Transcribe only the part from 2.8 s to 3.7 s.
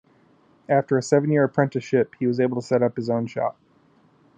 up his own shop.